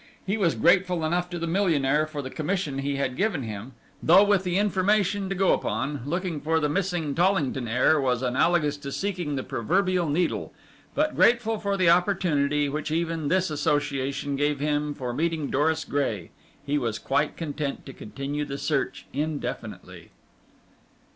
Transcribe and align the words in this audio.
He 0.25 0.35
was 0.35 0.55
grateful 0.55 1.05
enough 1.05 1.29
to 1.29 1.37
the 1.37 1.45
millionaire 1.45 2.07
for 2.07 2.23
the 2.23 2.31
commission 2.31 2.79
he 2.79 2.95
had 2.95 3.15
given 3.15 3.43
him 3.43 3.73
though 4.01 4.23
with 4.23 4.43
the 4.43 4.57
information 4.57 5.29
to 5.29 5.35
go 5.35 5.53
upon, 5.53 6.01
looking 6.07 6.41
for 6.41 6.59
the 6.59 6.67
missing 6.67 7.13
Tollington 7.13 7.67
heir 7.67 8.01
was 8.01 8.23
analogous 8.23 8.77
to 8.77 8.91
seeking 8.91 9.35
the 9.35 9.43
proverbial 9.43 10.09
needle 10.09 10.53
but 10.95 11.13
grateful 11.15 11.59
for 11.59 11.77
the 11.77 11.91
opportunity 11.91 12.67
which 12.67 12.89
even 12.89 13.27
this 13.27 13.51
association 13.51 14.35
gave 14.35 14.59
him 14.59 14.95
for 14.95 15.13
meeting 15.13 15.51
Doris 15.51 15.85
Gray, 15.85 16.31
he 16.65 16.79
was 16.79 16.97
quite 16.97 17.37
content 17.37 17.85
to 17.85 17.93
continue 17.93 18.43
the 18.43 18.57
search 18.57 19.05
indefinitely. 19.13 20.09